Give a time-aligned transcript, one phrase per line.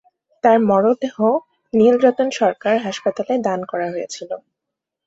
[0.43, 1.15] তার মরদেহ
[1.73, 4.29] নীলরতন সরকার হাসপাতালে দান করা হয়েছিল।